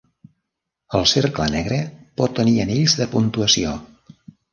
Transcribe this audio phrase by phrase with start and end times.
[0.99, 1.77] El cercle negre
[2.21, 3.75] pot tenir anells de puntuació.